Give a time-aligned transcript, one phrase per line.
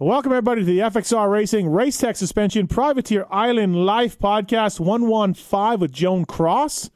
[0.00, 5.90] Welcome, everybody, to the FXR Racing Race Tech Suspension Privateer Island Life Podcast 115 with
[5.90, 6.92] Joan Cros.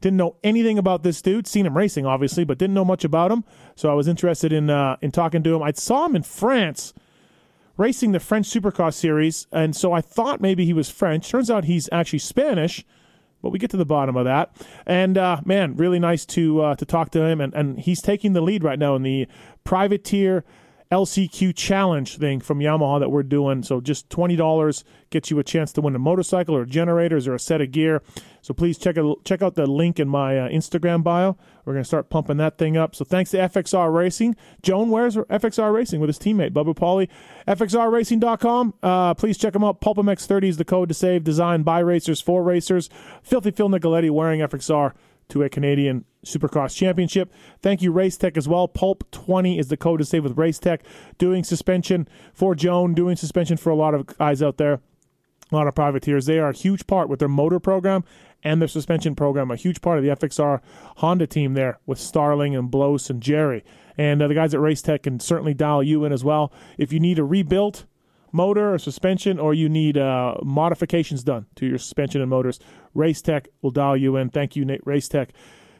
[0.00, 1.46] Didn't know anything about this dude.
[1.46, 3.44] Seen him racing, obviously, but didn't know much about him.
[3.76, 5.62] So I was interested in uh, in talking to him.
[5.62, 6.92] I saw him in France
[7.76, 11.30] racing the French Supercross series, and so I thought maybe he was French.
[11.30, 12.84] Turns out he's actually Spanish,
[13.40, 14.50] but we get to the bottom of that.
[14.84, 17.40] And uh, man, really nice to uh, to talk to him.
[17.40, 19.28] And, and he's taking the lead right now in the
[19.62, 20.44] privateer
[20.92, 23.62] LCQ challenge thing from Yamaha that we're doing.
[23.62, 27.34] So just twenty dollars gets you a chance to win a motorcycle or generators or
[27.34, 28.02] a set of gear.
[28.42, 31.38] So please check out check out the link in my uh, Instagram bio.
[31.64, 32.94] We're gonna start pumping that thing up.
[32.94, 34.36] So thanks to FXR Racing.
[34.62, 37.08] Joan wears FXR Racing with his teammate Bubba Pauly.
[37.48, 38.74] FXRRacing.com.
[38.82, 39.80] Uh, please check them out.
[39.80, 41.24] PulpMX30 is the code to save.
[41.24, 42.90] Designed by racers for racers.
[43.22, 44.92] Filthy Phil Nicoletti wearing FXR
[45.32, 47.32] to a Canadian Supercross Championship.
[47.60, 48.68] Thank you, Race Tech, as well.
[48.68, 50.82] Pulp 20 is the code to save with Race Tech.
[51.16, 54.74] Doing suspension for Joan, doing suspension for a lot of guys out there,
[55.50, 56.26] a lot of privateers.
[56.26, 58.04] They are a huge part with their motor program
[58.44, 60.60] and their suspension program, a huge part of the FXR
[60.98, 63.64] Honda team there with Starling and Blos and Jerry.
[63.96, 66.52] And uh, the guys at Race Tech can certainly dial you in as well.
[66.76, 67.86] If you need a rebuilt
[68.32, 72.58] motor or suspension, or you need uh, modifications done to your suspension and motors,
[72.94, 74.30] Race Tech will dial you in.
[74.30, 75.30] Thank you, Nate Race Tech.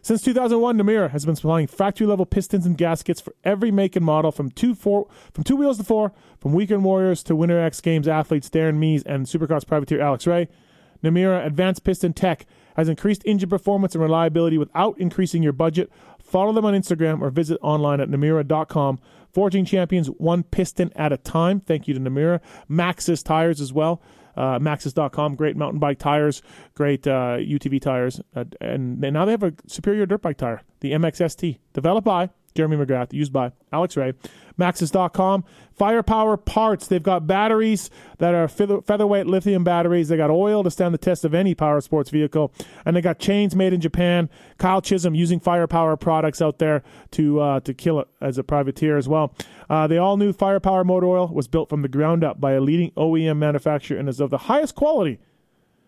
[0.04, 4.04] Since 2001, Namura has been supplying factory level pistons and gaskets for every make and
[4.04, 7.80] model from two four from two wheels to four, from weekend warriors to Winter X
[7.80, 10.48] Games athletes Darren Mees and Supercross privateer Alex Ray.
[11.04, 15.90] Namura Advanced Piston Tech has increased engine performance and reliability without increasing your budget.
[16.18, 18.98] Follow them on Instagram or visit online at namura.com.
[19.32, 21.60] Forging champions one piston at a time.
[21.60, 22.40] Thank you to Namura.
[22.70, 24.02] Maxxis tires as well
[24.36, 25.34] uh, Maxxis.com.
[25.34, 26.42] Great mountain bike tires,
[26.74, 30.62] great uh, UTV tires, uh, and, and now they have a superior dirt bike tire,
[30.80, 34.12] the MXST, developed by Jeremy McGrath, used by Alex Ray.
[34.58, 35.44] Maxxis.com.
[35.74, 36.86] Firepower parts.
[36.86, 40.08] They've got batteries that are featherweight lithium batteries.
[40.08, 42.52] They got oil to stand the test of any power sports vehicle.
[42.84, 44.28] And they got chains made in Japan.
[44.58, 48.96] Kyle Chisholm using Firepower products out there to uh, to kill it as a privateer
[48.96, 49.34] as well.
[49.70, 52.60] Uh, the all new Firepower motor oil was built from the ground up by a
[52.60, 55.18] leading OEM manufacturer and is of the highest quality.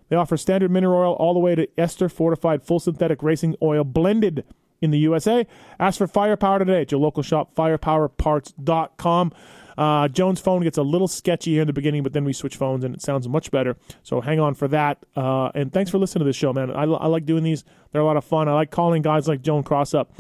[0.08, 3.84] They offer standard mineral oil all the way to ester fortified full synthetic racing oil
[3.84, 4.44] blended
[4.84, 5.47] in the USA.
[5.81, 9.33] Ask for Firepower today at your local shop, firepowerparts.com.
[9.77, 12.56] Uh, Joan's phone gets a little sketchy here in the beginning, but then we switch
[12.56, 13.77] phones and it sounds much better.
[14.03, 15.05] So hang on for that.
[15.17, 16.71] Uh, and thanks for listening to this show, man.
[16.71, 17.65] I, I, like doing these.
[17.91, 18.49] They're a lot of fun.
[18.49, 20.12] I like calling guys like Joan Cros up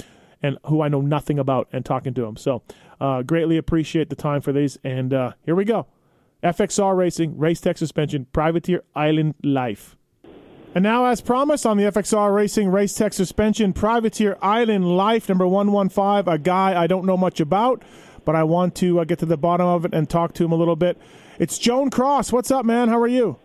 [0.42, 2.36] and who I know nothing about and talking to them.
[2.36, 2.62] So
[3.00, 4.76] uh, greatly appreciate the time for these.
[4.82, 5.86] And uh, here we go.
[6.42, 9.96] FXR Racing, Race Tech Suspension, Privateer Island Life.
[10.74, 15.46] And now, as promised, on the FXR Racing Race Tech Suspension Privateer Island Life number
[15.46, 17.82] 115, a guy I don't know much about,
[18.24, 20.50] but I want to uh, get to the bottom of it and talk to him
[20.50, 20.98] a little bit.
[21.38, 22.32] It's Joan Cros.
[22.32, 22.88] What's up, man?
[22.88, 23.36] How are you?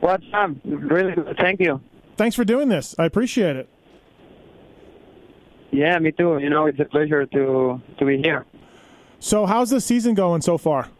[0.00, 0.50] What's up?
[0.64, 1.34] Really good.
[1.38, 1.80] Thank you.
[2.18, 2.94] Thanks for doing this.
[2.98, 3.66] I appreciate it.
[5.70, 6.38] Yeah, me too.
[6.38, 8.44] You know, it's a pleasure to to be here.
[9.18, 10.90] So, how's the season going so far?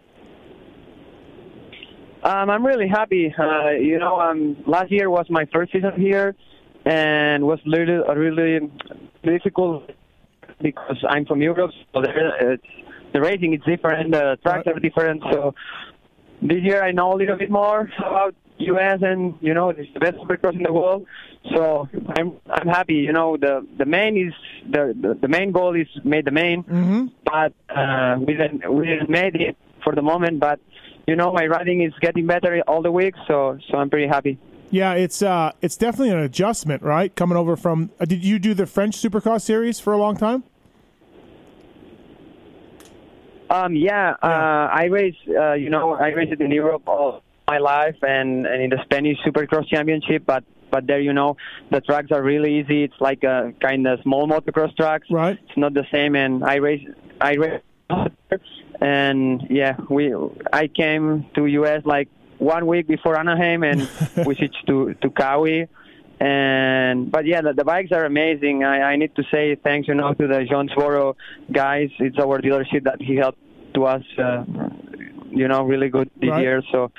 [2.24, 3.34] Um, I'm really happy.
[3.38, 6.34] Uh, you know, um, last year was my first season here,
[6.86, 8.70] and was really really
[9.22, 9.90] difficult
[10.62, 11.72] because I'm from Europe.
[11.92, 12.56] So there,
[13.12, 15.22] the racing is different, the tracks are different.
[15.30, 15.54] So
[16.40, 19.00] this year I know a little bit more about U.S.
[19.02, 21.06] and you know it's the best supercross in the world.
[21.54, 22.94] So I'm I'm happy.
[22.94, 24.32] You know the the main is
[24.70, 27.06] the the, the main goal is made the main, mm-hmm.
[27.24, 30.40] but uh, we didn't we didn't made it for the moment.
[30.40, 30.60] But
[31.06, 34.38] you know, my riding is getting better all the week, so so I'm pretty happy.
[34.70, 37.14] Yeah, it's uh, it's definitely an adjustment, right?
[37.14, 40.42] Coming over from, uh, did you do the French Supercross series for a long time?
[43.50, 44.28] Um, yeah, yeah.
[44.28, 45.14] Uh, I race.
[45.28, 49.18] Uh, you know, I raced in Europe all my life, and and in the Spanish
[49.24, 50.24] Supercross Championship.
[50.26, 51.36] But but there, you know,
[51.70, 52.82] the tracks are really easy.
[52.82, 55.06] It's like a kind of small motocross tracks.
[55.10, 55.38] Right.
[55.40, 56.84] It's not the same, and I race.
[57.20, 57.60] I race
[58.84, 60.14] and yeah, we
[60.52, 63.80] I came to US like one week before Anaheim, and
[64.26, 65.68] we switched to to Kawi.
[66.20, 68.62] And but yeah, the, the bikes are amazing.
[68.62, 71.16] I, I need to say thanks, you know, to the Jonesboro
[71.50, 71.88] guys.
[71.98, 73.38] It's our dealership that he helped
[73.74, 74.44] to us, uh,
[75.30, 76.42] you know, really good this right.
[76.42, 76.62] year.
[76.70, 76.92] So,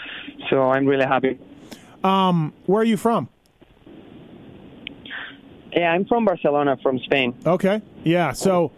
[0.50, 1.40] so I'm really happy.
[2.04, 3.30] Um, where are you from?
[5.72, 7.36] Yeah, I'm from Barcelona, from Spain.
[7.46, 7.82] Okay.
[8.04, 8.32] Yeah.
[8.34, 8.72] So.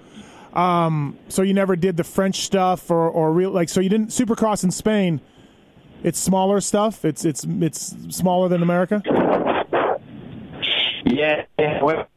[0.57, 4.09] Um, so you never did the French stuff, or or real like so you didn't
[4.09, 5.21] Supercross in Spain.
[6.04, 7.06] It's smaller stuff.
[7.06, 9.04] It's it's it's smaller than America.
[11.06, 11.45] Yeah,
[11.81, 12.07] well,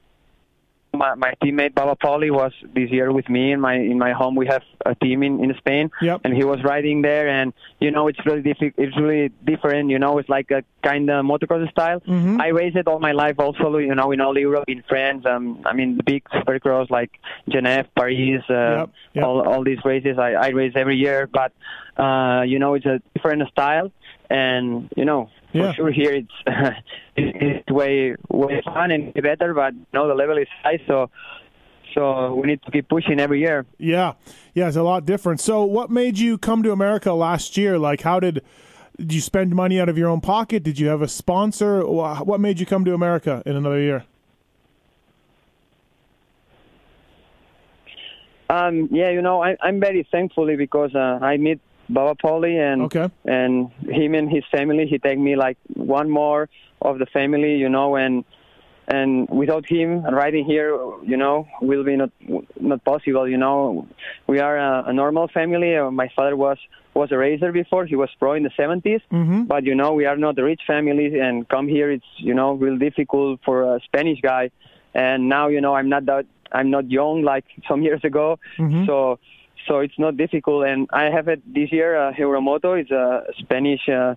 [0.92, 4.34] my, my teammate Bubba Pauly was this year with me in my in my home.
[4.34, 6.22] We have a team in, in Spain, Yep.
[6.24, 7.28] and he was riding there.
[7.28, 9.90] And you know, it's really diffi- it's really different.
[9.90, 12.00] You know, it's like a kind of motocross style.
[12.00, 12.40] Mhm.
[12.40, 13.76] I raced it all my life, also.
[13.78, 15.24] You know, in all Europe, in France.
[15.26, 17.10] Um, I mean, the big supercross like
[17.48, 19.24] Genève, Paris, uh, Yep, yep.
[19.24, 20.18] all all these races.
[20.18, 21.52] I, I race every year, but
[21.96, 23.92] uh, you know, it's a different style,
[24.28, 25.30] and you know.
[25.52, 25.72] Yeah.
[25.72, 26.76] For sure, here it's
[27.16, 31.10] it's way way fun and better, but you know the level is high, so
[31.94, 33.66] so we need to keep pushing every year.
[33.78, 34.14] Yeah,
[34.54, 35.40] yeah, it's a lot different.
[35.40, 37.78] So, what made you come to America last year?
[37.78, 38.42] Like, how did
[38.96, 40.62] did you spend money out of your own pocket?
[40.62, 41.84] Did you have a sponsor?
[41.86, 44.04] What made you come to America in another year?
[48.50, 51.60] Um, yeah, you know, I, I'm very thankfully because uh, I meet
[51.92, 53.08] Bubba Pauly and Okay.
[53.24, 54.86] and him and his family.
[54.86, 56.48] He take me like one more
[56.82, 58.24] of the family, you know, and
[58.88, 60.70] and without him riding here,
[61.04, 62.10] you know, will be not
[62.60, 63.28] not possible.
[63.28, 63.86] You know,
[64.26, 65.76] we are a, a normal family.
[65.76, 66.58] Uh, my father was
[66.94, 67.86] was a racer before.
[67.86, 69.46] He was pro in the 70s, Mhm.
[69.46, 72.54] but you know, we are not a rich family, and come here, it's you know,
[72.54, 74.50] real difficult for a Spanish guy.
[74.92, 78.26] And now, you know, I'm not that I'm not young like some years ago,
[78.58, 78.86] Mhm.
[78.86, 79.18] so
[79.66, 80.66] so it's not difficult.
[80.66, 81.96] And I have it this year.
[81.96, 84.14] Uh, Euromoto is a Spanish uh,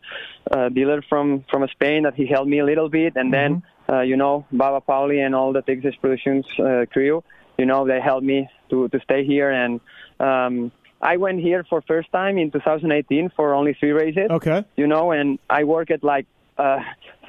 [0.52, 4.02] uh, dealer from from Spain that he helped me a little bit, and then uh,
[4.02, 7.24] you know Bubba Pauly and all the Texas Productions uh, crew,
[7.58, 9.52] you know they helped me to to stay here.
[9.52, 9.80] And
[10.20, 14.64] um, I went here for first time in 2018 for only three races Okay.
[14.78, 16.26] you know, and I worked at like
[16.58, 16.80] uh,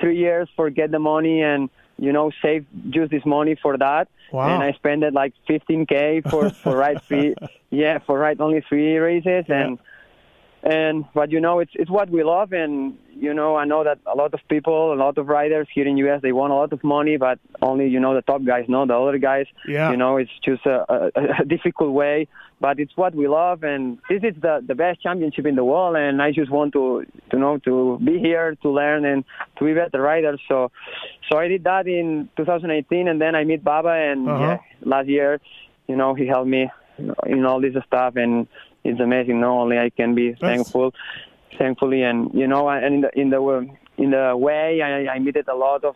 [0.01, 1.69] three years for get the money and
[1.99, 4.09] you know save just this money for that.
[4.33, 4.55] Wow.
[4.55, 7.35] And I spent it like 15k for for right three,
[7.71, 9.79] yeah, for right only three races and
[10.65, 13.99] and but you know it's it's what we love and you know I know that
[14.13, 16.73] a lot of people, a lot of riders here in US they want a lot
[16.73, 19.47] of money, but only you know the top guys know the other guys.
[19.69, 19.91] Yeah.
[19.91, 22.29] You know it's just a, a, a difficult way,
[22.61, 25.97] but it's what we love and this is the the best championship in the world
[25.97, 29.23] and I just want to to know to be here to learn and
[29.59, 30.39] to be better rider.
[30.49, 30.71] So
[31.31, 34.41] so I did that in 2018 and then I meet Bubba and Uh-huh.
[34.43, 35.41] yeah, last year,
[35.89, 36.71] you know he helped me
[37.27, 38.47] in all this stuff and
[38.85, 39.41] it's amazing.
[39.41, 40.93] No, only I can be thankful,
[41.59, 45.37] thankfully, and you know, and in the in the in the way I, I met
[45.49, 45.95] a lot of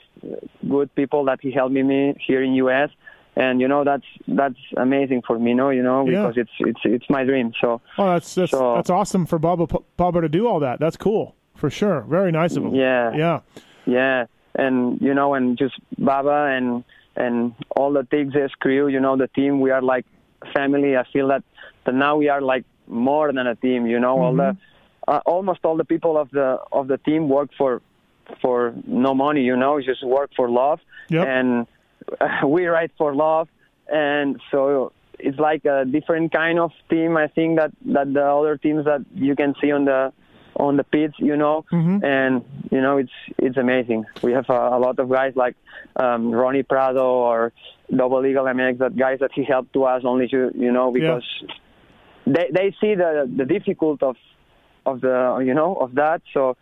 [0.68, 2.90] good people that he helped me, me here in U.S.
[3.36, 6.26] And you know that's that's amazing for me, no, you know, Yeah.
[6.26, 7.52] because it's it's it's my dream.
[7.60, 10.80] So Oh, that's that's, So- that's awesome for Bubba Bubba to do all that.
[10.80, 12.00] That's cool for sure.
[12.08, 12.74] Very nice of him.
[12.74, 13.12] Yeah.
[13.14, 13.40] Yeah.
[13.86, 16.84] Yeah, and you know, and just Bubba and
[17.16, 20.04] and all the Texas crew, you know, the team, we are like
[20.54, 20.96] family.
[20.96, 21.42] I feel that
[21.84, 23.86] that now we are like more than a team.
[23.86, 24.56] You know, all the
[25.06, 27.82] uh, almost all the people of the of the team work for
[28.42, 29.42] for no money.
[29.42, 31.26] You know, just work for love, Yep.
[31.26, 31.66] and
[32.20, 33.48] uh, we ride for love,
[33.92, 34.92] and so.
[35.20, 37.16] It's like a different kind of team.
[37.16, 40.12] I think that, that the other teams that you can see on the
[40.54, 42.04] on the pits, you know, Mhm.
[42.04, 44.04] and you know it's it's amazing.
[44.22, 45.56] We have a, a lot of guys like
[45.96, 47.52] um, Ronnie Prado or
[47.92, 51.24] Double Eagle MX, that guys that he helped to us only to you know because
[52.34, 53.10] they they see the
[53.40, 54.16] the difficult of
[54.86, 56.56] of the you know of that, so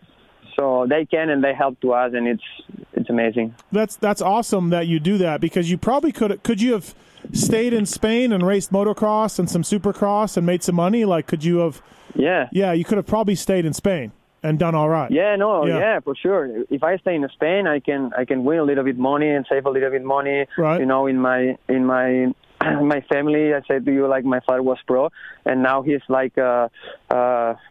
[0.56, 2.48] so they can and they help to us, and it's
[2.92, 3.54] it's amazing.
[3.72, 6.94] That's that's awesome that you do that because you probably could could you have
[7.32, 11.04] stayed in Spain and raced motocross and some supercross and made some money?
[11.04, 11.82] Like, could you have?
[12.14, 12.48] Yeah.
[12.52, 15.11] Yeah, you could have probably stayed in Spain and done all right.
[15.11, 15.78] Yeah, no, Yeah.
[15.78, 16.00] yeah.
[16.00, 16.64] for sure.
[16.70, 19.44] If I stay in Spain, I can I can win a little bit money and
[19.49, 20.46] save a little bit money.
[20.56, 20.80] Right.
[20.80, 22.32] You know, in my in my
[22.94, 25.11] my family, I said to you, like my father was pro,
[25.44, 26.70] and now he's like a,
[27.11, 27.14] a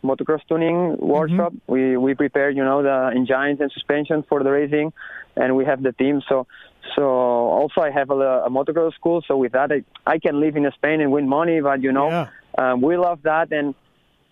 [0.04, 1.54] motocross tuning workshop.
[1.68, 4.94] We we prepare, you know, the engines and suspension for the racing,
[5.36, 6.22] and we have the team.
[6.30, 6.48] So
[6.96, 9.22] so also I have a, a motocross school.
[9.28, 11.60] So with that, I I can live in Spain and win money.
[11.62, 12.28] But you know, Yeah.
[12.58, 13.74] um, we love that and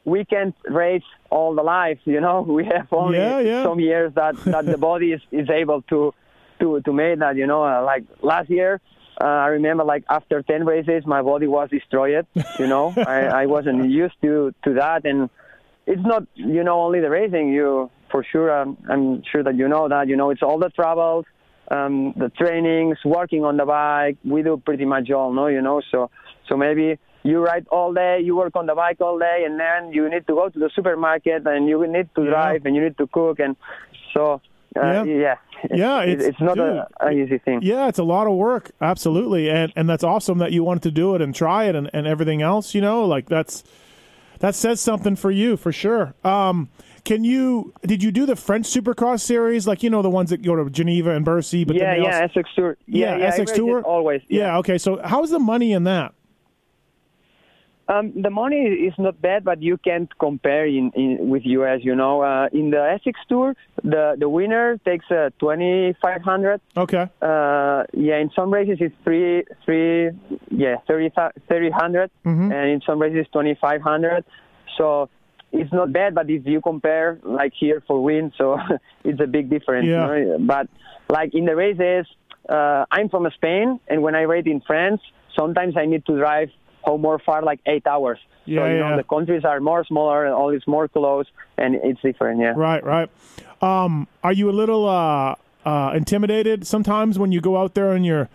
[0.05, 2.41] we can't race all the life, you know.
[2.57, 3.63] We have only Yeah, yeah.
[3.63, 6.13] some years that, that the body is, is able to
[6.59, 7.63] to to make that, you know.
[7.63, 8.81] Uh, like last year,
[9.21, 12.25] uh, I remember like after ten races, my body was destroyed.
[12.59, 15.29] You know, I, I wasn't used to to that, and
[15.85, 17.49] it's not you know only the racing.
[17.49, 20.07] You for sure, um, I'm sure that you know that.
[20.07, 21.25] You know, it's all the travels,
[21.69, 24.17] um, the trainings, working on the bike.
[24.23, 25.81] We do pretty much all, no, you know.
[25.91, 26.09] So
[26.47, 29.93] so maybe you ride all day, you work on the bike all day, and then
[29.93, 32.29] you need to go to the supermarket and you need to Yeah.
[32.31, 33.55] drive and you need to cook, and
[34.13, 34.52] so Yeah.
[34.75, 35.35] Uh, yeah,
[35.71, 37.59] Yeah, It- it's- it's, not dude, a, a easy thing.
[37.61, 40.91] Yeah, it's a lot of work, absolutely, and and that's awesome that you wanted to
[40.91, 42.73] do it and try it and, and everything else.
[42.75, 43.63] You know, like that's
[44.39, 46.13] that says something for you for sure.
[46.23, 46.69] Um,
[47.05, 47.73] can you?
[47.85, 50.69] Did you do the French Supercross series, like you know the ones that go to
[50.69, 51.63] Geneva and Bercy?
[51.65, 52.77] But yeah, yeah, also, SX Tour.
[52.87, 53.81] Yeah, Yeah, I SX Tour?
[53.83, 54.21] always.
[54.29, 54.57] yeah.
[54.59, 56.13] Okay, so how's the money in that?
[57.89, 61.79] Um, the money is not bad, but you can't compare in, in with US.
[61.83, 66.61] You know, uh, in the SX Tour, the the winner takes uh, twenty five hundred.
[66.77, 67.09] Okay.
[67.21, 70.11] Uh, yeah, in some races it's three three
[70.49, 71.11] yeah thirty
[71.49, 72.53] thirty hundred, Mhm.
[72.53, 74.23] and in some races twenty five hundred.
[74.77, 75.09] So
[75.51, 78.57] it's not bad, but if you compare like here for win, so
[79.03, 79.87] it's a big difference.
[79.87, 80.07] you Yeah.
[80.07, 80.37] know?
[80.39, 80.67] But
[81.09, 82.07] like in the races,
[82.47, 85.01] uh, I'm from Spain, and when I race in France,
[85.37, 86.49] sometimes I need to drive
[86.83, 88.19] home more far, like eight hours.
[88.45, 88.89] Yeah, so you yeah.
[88.89, 91.25] know the countries are more smaller, and all is more close,
[91.57, 92.41] and it's different.
[92.41, 92.53] Yeah.
[92.55, 93.09] Right, right.
[93.61, 95.35] Um, are you a little uh,
[95.65, 98.29] uh, intimidated sometimes when you go out there and you're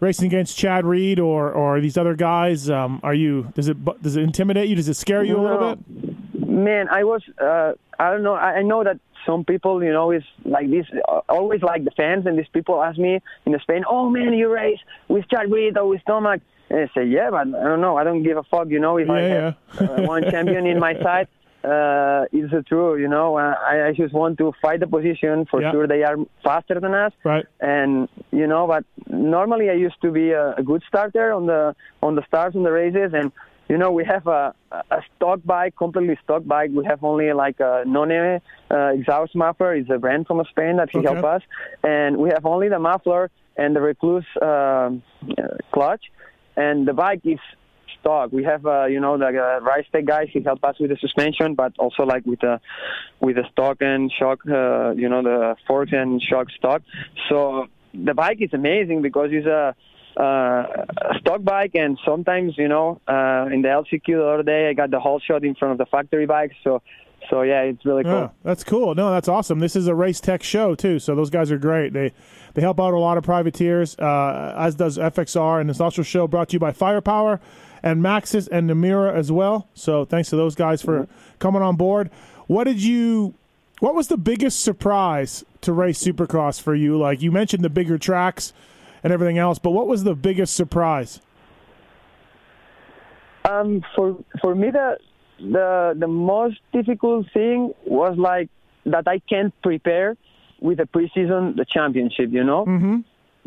[0.00, 2.68] racing against Chad Reed or or these other guys?
[2.68, 4.76] Um, are you does it does it intimidate you?
[4.76, 6.48] Does it scare you a little bit?
[6.48, 10.10] Man, I was, uh, I don't know, I I know that some people, you know,
[10.10, 13.84] is like this, uh, always like the fans, and these people ask me in Spain,
[13.88, 16.40] oh man, you race with Chad Reed or with Tomac.
[16.70, 18.96] And I say, yeah, but I don't know, I don't give a fuck, you know,
[18.98, 21.28] if I Yeah, have uh, one champion in my side.
[21.64, 23.36] Uh, it's uh, true, you know.
[23.36, 25.44] Uh, I, I just want to fight the position.
[25.50, 25.72] For Yeah.
[25.72, 27.46] sure, they are faster than us Right.
[27.60, 31.74] and you know but normally i used to be a, a good starter on the
[32.02, 33.32] on the starts on the races and
[33.68, 34.54] you know we have a
[34.90, 39.74] a stock bike completely stock bike we have only like a none uh, exhaust muffler
[39.74, 41.08] it's a brand from spain that he Okay.
[41.08, 41.42] helped us
[41.82, 45.02] and we have only the muffler and the Rekluse um,
[45.36, 46.04] uh, clutch
[46.58, 47.38] and the bike is
[48.00, 48.32] stock.
[48.32, 50.28] We have, uh, you know, the uh, Race Tech guys.
[50.32, 52.60] He helped us with the suspension, but also like with the
[53.20, 56.82] with the stock and shock, uh, you know, the forks and shock stock.
[57.28, 59.74] So the bike is amazing because it's a,
[60.20, 64.68] uh, a stock bike, and sometimes, you know, uh, in the LCQ the other day,
[64.68, 66.52] I got the whole shot in front of the factory bike.
[66.64, 66.82] So,
[67.28, 68.12] so yeah, it's really cool.
[68.12, 68.94] Yeah, that's cool.
[68.94, 69.58] No, that's awesome.
[69.58, 71.92] This is a race tech show too, so those guys are great.
[71.92, 72.12] They
[72.54, 76.04] they help out a lot of privateers, uh, as does FXR, and it's also a
[76.04, 77.40] show brought to you by Firepower
[77.82, 79.68] and Maxxis and Namura as well.
[79.74, 81.08] So thanks to those guys for
[81.38, 82.10] coming on board.
[82.46, 83.34] What did you?
[83.80, 86.98] What was the biggest surprise to race Supercross for you?
[86.98, 88.52] Like you mentioned the bigger tracks
[89.04, 91.20] and everything else, but what was the biggest surprise?
[93.44, 94.98] Um, for for me, the
[95.38, 98.48] the the most difficult thing was like
[98.86, 100.16] that I can't prepare
[100.60, 102.30] with the preseason the championship.
[102.30, 102.96] You know, Mm-hmm.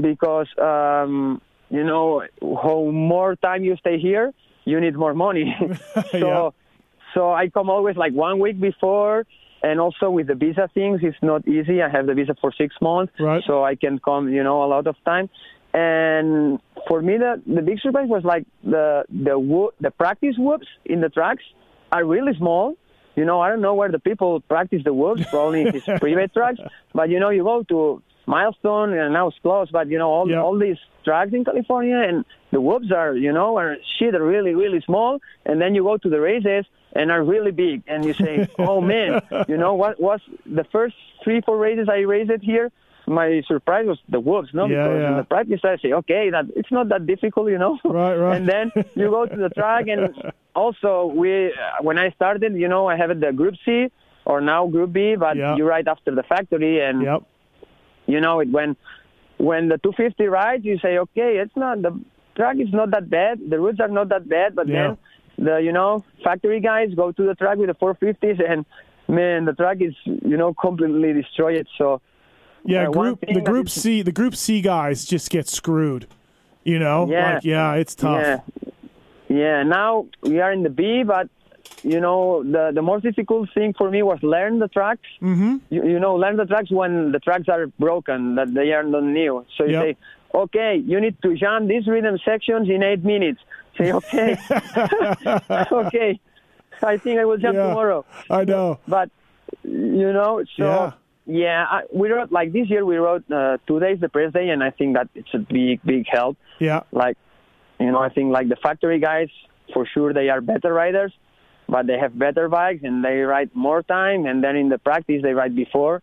[0.02, 4.32] because um, you know how more time you stay here,
[4.66, 5.56] you need more money.
[6.12, 6.50] so Yeah.
[7.14, 9.26] so I come always like one week before.
[9.64, 11.84] And also with the visa things, it's not easy.
[11.84, 13.44] I have the visa for six months, Right.
[13.46, 15.30] so I can come, you know, a lot of time.
[15.76, 20.68] And for me, the the big surprise was like the the wo- the practice whoops
[20.86, 21.44] in the tracks
[21.92, 22.76] are really small.
[23.16, 26.34] You know, I don't know where the people practice the whoops, probably in his private
[26.34, 26.60] tracks.
[26.94, 29.72] But you know, you go to Milestone and now it's closed.
[29.72, 30.42] But you know, all Yeah.
[30.42, 34.54] all these tracks in California and the whoops are, you know, are shit are really
[34.54, 35.20] really small.
[35.46, 38.80] And then you go to the races and are really big, and you say, oh
[38.82, 42.72] man, you know what was the first three four races I raced here.
[43.08, 44.68] My surprise was the whoops, no?
[44.68, 47.78] Yeah, because in the practice I say, okay, that it's not that difficult, you know.
[47.86, 48.38] Right, right.
[48.38, 50.14] And then you go to the track, and
[50.56, 53.88] also we, uh, when I started, you know, I have the Group C
[54.26, 55.56] or now Group B, but Yeah.
[55.56, 57.24] you ride after the factory, and Yep.
[58.08, 58.76] you know it when
[59.38, 62.00] when the 250 rides, you say, okay, it's not the
[62.36, 64.76] track is not that bad, the routes are not that bad, but Yeah.
[64.76, 64.98] then
[65.46, 68.66] the you know factory guys go to the track with the 450s, and
[69.08, 71.68] man, the track is you know completely destroyed.
[71.78, 72.02] So
[72.64, 76.08] Yeah, Uh, group the group is- C the group C guys just get screwed.
[76.64, 77.08] You know?
[77.10, 77.34] Yeah.
[77.34, 78.22] Like yeah, it's tough.
[78.22, 78.40] Yeah,
[79.30, 79.64] yeah.
[79.64, 81.28] Now we are in the B, but
[81.84, 85.08] you know the the most difficult thing for me was learn the tracks.
[85.22, 85.58] Mm-hmm.
[85.72, 89.04] You, you know, learn the tracks when the tracks are broken, that they are not
[89.04, 89.44] new.
[89.58, 89.84] So you Yep.
[89.84, 89.98] say,
[90.44, 93.40] okay, you need to jump these rhythm sections in eight minutes.
[93.78, 94.38] Say, okay,
[95.72, 96.20] okay.
[96.84, 97.68] I think I will jump Yeah.
[97.70, 98.06] tomorrow.
[98.30, 98.80] I know.
[98.88, 99.10] But
[99.64, 100.92] you know, so Yeah.
[101.32, 102.84] Yeah, I, we wrote like this year.
[102.86, 105.82] We wrote uh, two days the press day, and I think that it's a big,
[105.84, 106.82] big help Yeah.
[106.92, 107.18] like
[107.80, 109.30] you know i think like the factory guys
[109.74, 111.12] for sure they are better riders
[111.74, 115.20] but they have better bikes and they ride more time and then in the practice
[115.26, 115.96] they ride before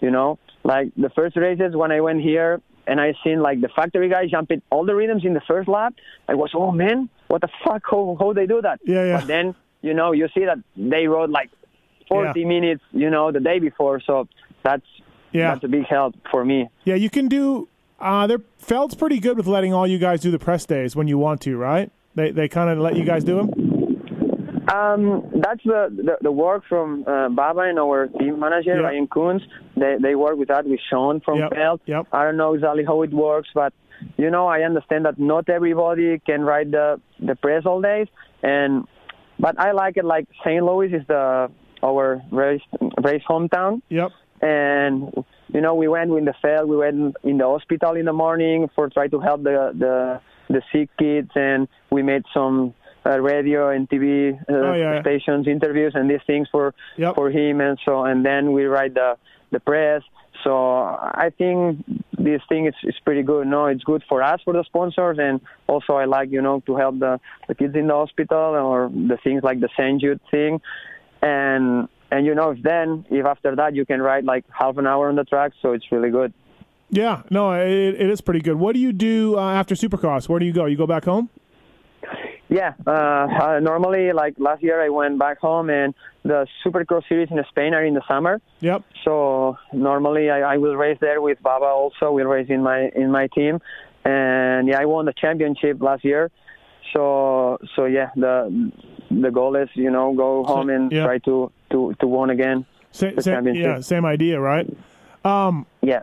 [0.00, 0.30] you know
[0.64, 4.26] like the first races when i went here and i seen like the factory guys
[4.36, 5.92] jumping all the rhythms in the first lap
[6.32, 6.98] i was oh man
[7.28, 9.16] what the fuck how, how they do that Yeah, yeah.
[9.18, 11.50] but then you know you see that they rode like
[12.08, 12.46] 40 Yeah.
[12.54, 14.26] minutes you know the day before so
[14.62, 14.86] that's
[15.32, 15.52] Yeah.
[15.52, 17.68] that's a big help for me Yeah, you can do
[18.00, 21.08] uh they're Feld's pretty good with letting all you guys do the press days when
[21.08, 21.90] you want to, right?
[22.14, 23.48] They they kind of let you guys do them?
[24.72, 28.84] Um, that's the, the, the work from uh, Bubba and our team manager, Yep.
[28.84, 29.42] Ryan Coons.
[29.76, 31.80] They, they work with that with Sean from Yep, Feld.
[31.86, 32.06] yep.
[32.12, 33.72] I don't know exactly how it works, but
[34.16, 38.08] you know, I understand that not everybody can ride the the press all days,
[38.42, 38.84] and
[39.38, 40.04] but I like it.
[40.04, 40.64] Like St.
[40.64, 41.50] Louis is the
[41.82, 42.62] our race
[43.02, 44.10] race hometown, Yep.
[44.42, 45.12] And
[45.54, 48.68] you know we went in the field we went in the hospital in the morning
[48.74, 50.20] for try to help the the
[50.54, 52.74] the sick kids and we made some
[53.06, 55.00] uh, radio and tv uh, Oh, yeah.
[55.00, 57.14] stations interviews and these things for Yep.
[57.14, 59.16] for him and so and then we write the
[59.52, 60.02] the press
[60.44, 60.52] so
[61.26, 61.84] i think
[62.18, 65.40] this thing is, is pretty good no it's good for us for the sponsors and
[65.68, 69.18] also i like you know to help the the kids in the hospital or the
[69.22, 70.60] things like the st jude thing
[71.22, 74.86] and and you know if then if after that you can ride like half an
[74.86, 76.32] hour on the track so it's really good
[77.02, 77.22] Yeah.
[77.30, 78.56] No, it, it is pretty good.
[78.64, 80.28] What do you do uh, after Supercross?
[80.28, 80.66] Where do you go?
[80.72, 81.26] You go back home?
[82.48, 87.28] yeah uh, uh normally like last year i went back home and the supercross series
[87.30, 88.82] in spain are in the summer Yep.
[89.04, 93.10] so normally I, I will race there with bubba also we'll race in my in
[93.10, 93.54] my team
[94.04, 96.30] and yeah i won the championship last year
[96.92, 98.34] so so yeah the
[99.10, 101.04] the goal is you know go home and yeah.
[101.04, 104.66] try to to to win again Sa- The sa- yeah, same idea, right?
[105.24, 106.02] Um, yeah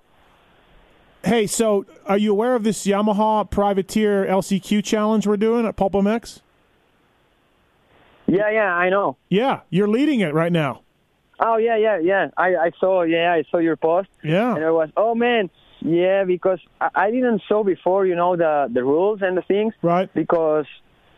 [1.23, 5.93] Hey, so are you aware of this Yamaha Privateer LCQ challenge we're doing at Pulp
[5.93, 6.41] MX?
[8.27, 10.81] yeah yeah i know Yeah, you're leading it right now.
[11.39, 14.55] oh yeah yeah yeah i i saw yeah i saw your post Yeah.
[14.55, 15.49] and I was, oh man,
[15.81, 19.73] yeah, because I, I didn't saw before, you know, the the rules and the things,
[19.81, 20.09] Right.
[20.13, 20.65] because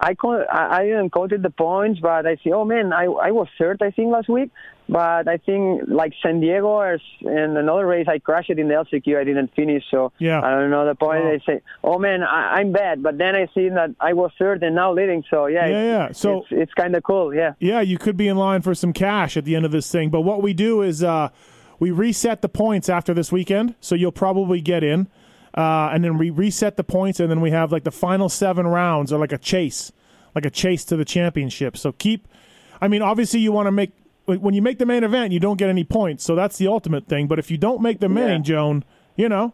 [0.01, 3.31] I co- I, I didn't counted the points, but I see, oh man, I I
[3.31, 4.49] was third, I think last week,
[4.89, 8.73] but I think like San Diego or and another race, I crashed it in the
[8.73, 10.41] LCQ, I didn't finish, so Yeah.
[10.41, 11.23] I don't know the point.
[11.23, 11.29] Oh.
[11.29, 14.63] I say, oh man, I, I'm bad, but then I see that I was third
[14.63, 16.11] and now leading, so yeah, Yeah, yeah.
[16.13, 17.53] So- it's, it's kind of cool, yeah.
[17.59, 20.09] Yeah, you could be in line for some cash at the end of this thing.
[20.09, 21.29] But what we do is uh,
[21.79, 25.07] we reset the points after this weekend, so you'll probably get in.
[25.53, 28.65] Uh, and then we reset the points, and then we have like the final seven
[28.67, 29.91] rounds are like a chase,
[30.33, 31.75] like a chase to the championship.
[31.75, 32.27] So keep,
[32.79, 33.91] I mean, obviously you want to make
[34.25, 37.07] when you make the main event, you don't get any points, so that's the ultimate
[37.07, 37.27] thing.
[37.27, 38.39] But if you don't make the main, Yeah.
[38.39, 38.83] Joan,
[39.15, 39.53] you know,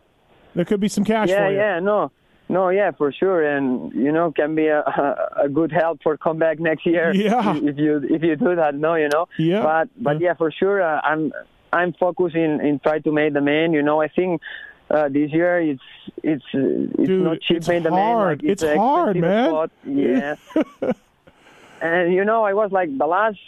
[0.55, 1.57] there could be some cash yeah, for you.
[1.57, 2.11] yeah, no,
[2.49, 4.81] no, yeah, for sure, and you know, can be a,
[5.43, 7.13] a, good help for comeback next year.
[7.13, 7.55] Yeah.
[7.55, 9.27] if you if you do that, no, you know.
[9.37, 9.63] Yeah.
[9.63, 11.31] But but yeah, for sure, uh, I'm
[11.73, 13.73] I'm focusing in try to make the main.
[13.73, 14.41] You know, I think.
[14.89, 15.81] Uh, this year it's
[16.23, 17.91] it's it's Dude, not cheap it's the main.
[17.91, 18.41] hard.
[18.41, 19.49] Like, It's a hard, man.
[19.49, 19.71] Spot.
[19.85, 20.35] Yeah.
[21.81, 23.39] and you know, I was like the last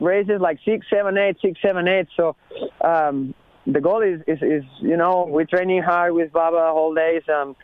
[0.00, 2.08] races like six, seven, eight, six, seven, eight.
[2.16, 2.36] So
[2.80, 3.34] um,
[3.66, 7.22] the goal is, is is you know we're training hard with Bubba whole days.
[7.28, 7.54] Um,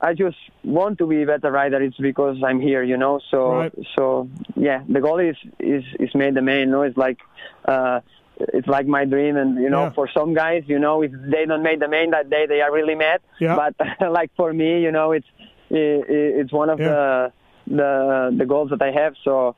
[0.00, 1.82] I just want to be a better rider.
[1.82, 3.20] It's because I'm here, you know.
[3.30, 3.72] So Right.
[3.96, 6.70] so yeah, the goal is is is made the main.
[6.70, 7.18] No, it's like.
[7.64, 8.00] Uh,
[8.40, 9.90] it's like my dream, and you know, Yeah.
[9.90, 12.72] for some guys, you know, if they don't make the main that day, they are
[12.72, 13.20] really mad.
[13.40, 13.56] Yeah.
[13.56, 13.74] But
[14.18, 15.26] like for me, you know, it's
[15.70, 16.88] it, it's one of Yeah.
[16.88, 17.32] the
[17.66, 19.14] the the goals that I have.
[19.24, 19.56] So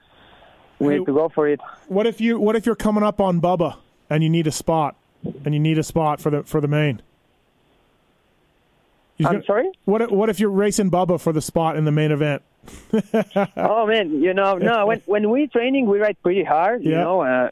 [0.79, 1.61] we Hey, need to go for it.
[1.89, 3.77] What if you What if you're coming up on Bubba
[4.09, 4.97] and you need a spot,
[5.45, 7.03] and you need a spot for the for the main?
[9.17, 9.69] He's I'm gonna- sorry.
[9.85, 12.43] What if- What if you're racing Bubba for the spot in the main event?
[13.57, 14.87] Oh man, you know, no.
[14.87, 16.83] When when we training, we ride pretty hard.
[16.85, 17.05] You Yeah.
[17.05, 17.51] know, uh,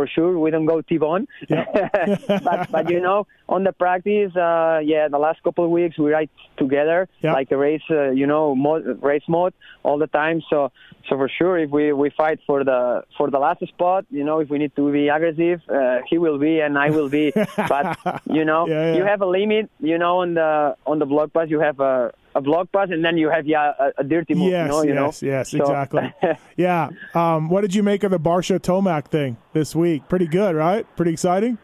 [0.00, 1.26] for sure we don't go T-bone.
[1.48, 6.10] but but you know, on the practice, uh, yeah, the last couple of weeks we
[6.18, 7.32] ride together, Yeah.
[7.38, 10.42] like a race, uh, you know, mod, race mode all the time.
[10.50, 10.58] So
[11.08, 12.80] so for sure, if we we fight for the
[13.18, 16.38] for the last spot, you know, if we need to be aggressive, uh, he will
[16.38, 17.26] be and I will be.
[17.74, 17.86] but
[18.38, 18.96] you know, Yeah, yeah.
[18.96, 19.64] you have a limit.
[19.90, 23.04] You know, on the on the block pass, you have a a block pass, and
[23.04, 24.50] then you have yeah a, a dirty move.
[24.52, 25.06] yes, you know, you know?
[25.06, 26.12] yes, yes, So- exactly.
[26.56, 26.90] yeah.
[27.14, 30.08] Um, what did you make of the Barcia Tomac thing this week?
[30.08, 30.86] Pretty good, right?
[30.96, 31.58] Pretty exciting.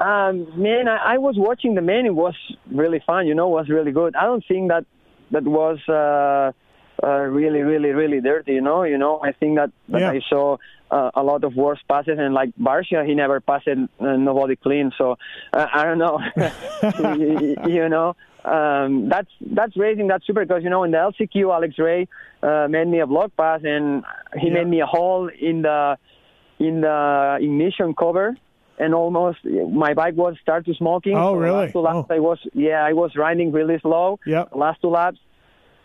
[0.00, 2.04] Um, man, I, I was watching the man.
[2.04, 2.34] It was
[2.70, 3.26] really fun.
[3.26, 4.16] You know, was really good.
[4.16, 4.84] I don't think that
[5.30, 6.52] that was uh,
[7.06, 8.52] uh, really, really, really dirty.
[8.54, 9.20] You know, you know.
[9.22, 10.10] I think that, that Yeah.
[10.10, 10.56] I saw
[10.90, 14.90] uh, a lot of worse passes, and like Barcia, he never passed uh, nobody clean.
[14.98, 15.16] So
[15.52, 16.18] uh, I don't know.
[17.16, 18.16] you, you know.
[18.44, 20.06] Um, that's that's racing.
[20.08, 22.08] That's super because you know in the LCQ, Alex Ray
[22.42, 24.04] uh, made me a block pass, and
[24.38, 24.54] he Yeah.
[24.54, 25.96] made me a hole in the
[26.58, 28.36] in the ignition cover
[28.78, 31.16] and almost my bike was start to smoking.
[31.16, 31.56] Oh, So really?
[31.66, 32.14] Last two laps, Oh.
[32.14, 34.18] I was yeah, I was riding really slow.
[34.26, 34.44] Yeah.
[34.52, 35.18] Last two laps,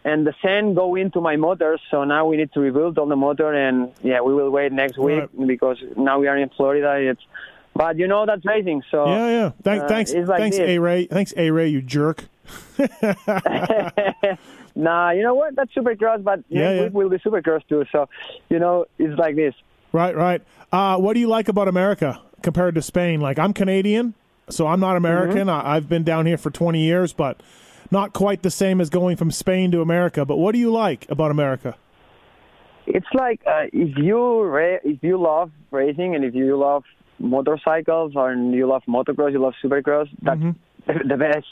[0.04, 1.78] and the sand go into my motor.
[1.92, 4.98] So now we need to rebuild all the motor, and yeah, we will wait next
[4.98, 5.48] week Right.
[5.48, 6.96] because now we are in Florida.
[7.12, 7.22] It's
[7.76, 8.82] but you know that's racing.
[8.92, 9.50] So Yeah, yeah.
[9.64, 10.58] Thank, uh, thanks, like thanks.
[10.60, 11.06] A Ray.
[11.06, 11.68] Thanks, A Ray.
[11.70, 12.26] You jerk.
[14.76, 15.56] Nah, you know what?
[15.56, 16.84] That's Supercross, but Yeah, yeah.
[16.84, 17.84] week will be Supercross too.
[17.92, 18.08] So,
[18.50, 19.54] you know, it's like this.
[19.92, 20.42] Right, right.
[20.72, 23.20] Uh, what do you like about America compared to Spain?
[23.20, 24.14] Like, I'm Canadian,
[24.50, 25.48] so I'm not American.
[25.48, 25.68] Mm-hmm.
[25.68, 27.42] I, I've been down here for 20 years, but
[27.92, 30.26] not quite the same as going from Spain to America.
[30.26, 31.76] But what do you like about America?
[32.86, 36.84] It's like uh, if you ra- if you love racing and if you love
[37.20, 40.08] motorcycles and you love motocross, you love Supercross.
[40.22, 40.40] That's
[41.12, 41.48] the best,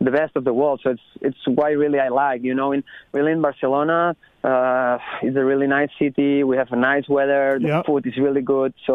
[0.00, 0.80] the best of the world.
[0.82, 2.40] So it's it's why really I like.
[2.42, 6.44] You know, in really in Barcelona, uh, it's a really nice city.
[6.44, 7.58] We have a nice weather.
[7.60, 7.86] The Yep.
[7.86, 8.72] food is really good.
[8.86, 8.94] So.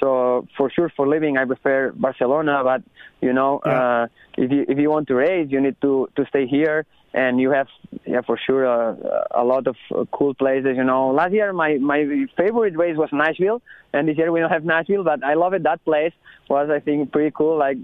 [0.00, 2.60] So for sure, for living, I prefer Barcelona.
[2.62, 2.82] But
[3.22, 4.02] you know, Yeah.
[4.02, 6.84] uh, if you if you want to race, you need to to stay here,
[7.16, 7.66] and you have
[8.04, 10.76] yeah for sure uh, a lot of uh, cool places.
[10.76, 13.60] You know, last year my my favorite race was Nashville,
[13.92, 15.62] and this year we don't have Nashville, but I love it.
[15.64, 16.12] That place
[16.48, 17.78] was I think pretty cool, like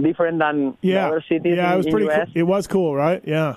[0.00, 2.06] different than Yeah, other cities yeah, in, it was pretty.
[2.06, 2.26] US.
[2.26, 2.40] Cool.
[2.42, 3.22] It was cool, right?
[3.26, 3.54] Yeah,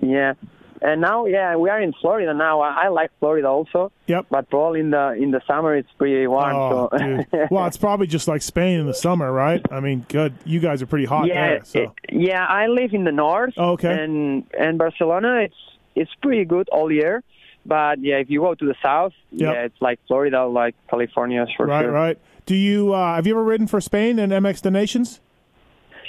[0.00, 0.34] Yeah,
[0.82, 2.60] and now yeah we are in Florida now.
[2.60, 4.26] I, I like Florida also, yep.
[4.30, 6.54] but probably in the in the summer it's pretty warm.
[6.54, 7.24] Oh, so.
[7.50, 9.60] Well, it's probably just like Spain in the summer, right?
[9.70, 10.34] I mean, good.
[10.44, 11.64] You guys are pretty hot yeah, there.
[11.64, 12.44] So it- yeah.
[12.44, 13.54] I live in the north.
[13.56, 13.92] Oh, okay.
[14.02, 15.56] And and Barcelona, it's
[15.94, 17.22] it's pretty good all year.
[17.64, 19.54] But yeah, if you go to the south, Yep.
[19.54, 21.90] yeah, it's like Florida, like California for right, sure.
[21.90, 22.18] right.
[22.46, 25.20] Do you uh, have you ever ridden for Spain and MX des Nations?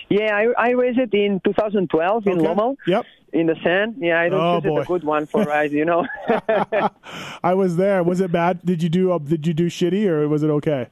[0.10, 2.42] Yeah, I I raced it in 2012 in Okay.
[2.48, 3.06] Lommel Yep.
[3.34, 3.96] In the sand.
[4.00, 4.82] Yeah, I don't Oh, choose it boy.
[4.82, 6.06] a good one for ride, you know.
[7.44, 8.04] I was there.
[8.04, 8.66] Was it bad?
[8.66, 9.12] Did you do?
[9.12, 10.88] Uh, did you do shitty or was it okay?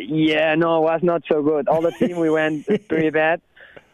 [0.00, 1.68] yeah, no, it was not so good.
[1.68, 3.40] All the team we went pretty bad.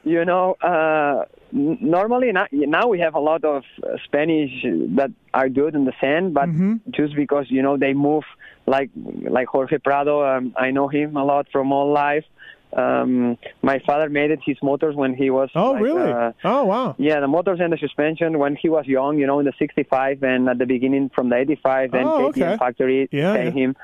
[0.02, 4.50] You know, uh, normally now, now we have a lot of uh, Spanish
[4.96, 6.90] that are good in the sand, but Mm-hmm.
[6.90, 8.24] just because you know they move
[8.66, 12.24] like like Jorge Prado, um, I know him a lot from all life.
[12.76, 15.48] Um, my father made it his motors when he was.
[15.54, 16.12] Oh, like, really?
[16.12, 16.94] Uh, oh, wow.
[16.98, 20.22] yeah, the motors and the suspension when he was young, you know, in the 65
[20.22, 22.56] and at the beginning from the 85 and Oh, KTM okay.
[22.58, 23.50] factory Yeah, yeah.
[23.50, 23.76] him.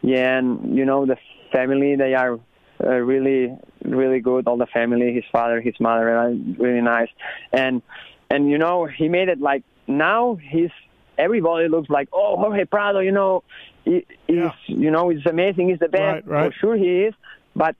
[0.00, 1.16] Yeah, and you know the
[1.52, 2.38] family they are
[2.82, 4.46] uh, really really good.
[4.46, 7.08] All the family, his father, his mother, are really nice.
[7.52, 7.82] And
[8.30, 10.70] and you know he made it like now he's
[11.18, 13.42] everybody looks like oh Jorge Prado, you know,
[13.84, 14.52] he, he's Yeah.
[14.68, 16.26] you know he's amazing, he's the best.
[16.26, 16.52] Right, right.
[16.54, 17.14] For sure he is,
[17.56, 17.74] but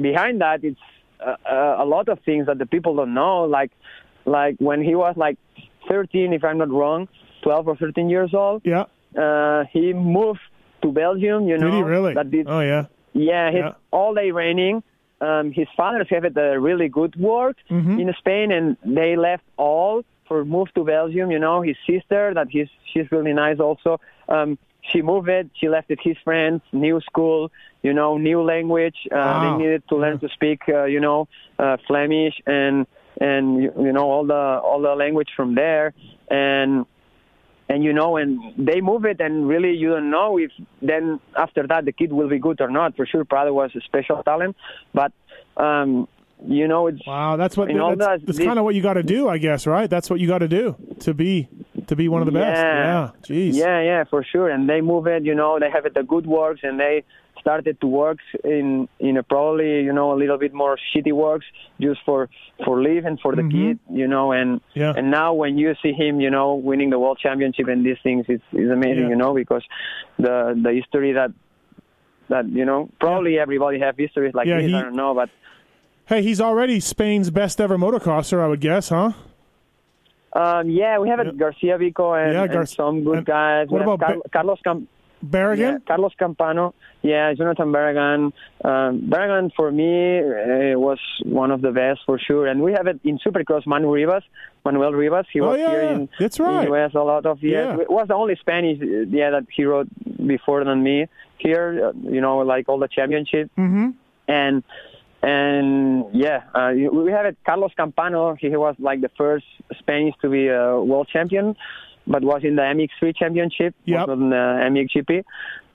[0.00, 0.78] behind that it's
[1.20, 3.72] uh, uh, a lot of things that the people don't know like
[4.24, 5.38] like when he was like
[5.88, 7.08] 13 if i'm not wrong
[7.42, 8.84] 12 or 13 years old Yeah.
[9.16, 10.40] uh he moved
[10.82, 12.14] to belgium you know Did he really?
[12.14, 12.84] that did oh, yeah.
[13.12, 13.72] yeah he's Yeah.
[13.90, 14.82] all day raining
[15.20, 18.00] um his father had a really good work Mhm.
[18.00, 22.48] in spain and they left all for move to belgium you know his sister that
[22.50, 24.58] he's she's really nice also um
[24.92, 27.50] she moved it she left it his friends new school
[27.82, 29.40] you know new language uh, Wow.
[29.40, 32.86] they needed to learn to speak uh, you know uh, flemish and
[33.20, 34.34] and you you know all the
[34.68, 35.94] all the language from there
[36.30, 36.86] and
[37.68, 40.50] and you know and they move it and really you don't know if
[40.82, 43.80] then after that the kid will be good or not for sure prado was a
[43.80, 44.54] special talent
[44.94, 45.12] but
[45.56, 46.06] um
[46.46, 49.02] you know it's Wow, that's what that's, that- that's kind of what you got to
[49.02, 49.88] do, I guess, right?
[49.88, 51.48] That's what you got to do to be
[51.88, 52.60] to be one of the best.
[52.60, 52.84] Yeah.
[52.84, 53.54] Yeah, jeez.
[53.54, 54.48] Yeah, yeah, for sure.
[54.48, 57.04] And they move it, you know, they have it the good works and they
[57.40, 61.46] started to work in in a probably, you know, a little bit more shitty works
[61.80, 62.28] just for
[62.64, 63.52] for live and for the Mhm.
[63.52, 64.94] kid, you know, and Yeah.
[64.96, 68.24] and now when you see him, you know, winning the world championship and these things
[68.28, 69.10] it's it's amazing, Yeah.
[69.10, 69.62] you know, because
[70.18, 71.30] the the history that
[72.28, 74.66] that you know probably everybody have histories like Yeah, this.
[74.70, 75.28] he- I don't know, but
[76.08, 79.10] Hey, he's already Spain's best ever motocrosser, I would guess, huh?
[80.40, 83.66] Um, yeah, we have it Garcia Vico and, Yeah, and some good and guys.
[83.68, 84.88] what about Car- Be- Carlos Camp?
[85.32, 86.74] Yeah, Carlos Campano.
[87.02, 88.32] Yeah, Jonathan Barragan.
[88.62, 92.46] Um, Barragan for me uh, was one of the best for sure.
[92.46, 93.66] And we have it in Supercross.
[93.66, 94.22] Manuel Rivas,
[94.64, 95.26] Manuel Rivas.
[95.32, 95.94] He Oh, was yeah, here yeah.
[95.94, 96.68] in, That's in right.
[96.68, 97.74] US a lot of years.
[97.76, 97.82] Yeah.
[97.82, 99.88] It was the only Spanish, uh, yeah, that he rode
[100.26, 101.06] before than me
[101.38, 101.92] here.
[102.02, 103.90] You know, like all the championship Mm-hmm.
[104.28, 104.62] and
[105.26, 107.36] and yeah, uh, we have it.
[107.44, 108.38] Carlos Campano.
[108.38, 109.46] He was like the first
[109.78, 111.56] Spanish to be a world champion,
[112.06, 114.08] but was in the MX3 championship, Yep.
[114.08, 115.24] was not in the MXGP.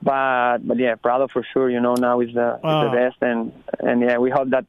[0.01, 1.69] But but yeah, Prado for sure.
[1.69, 4.65] You know now is the is the best, and and yeah, we hope that